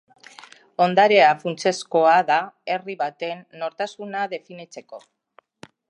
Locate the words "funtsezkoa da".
1.43-2.39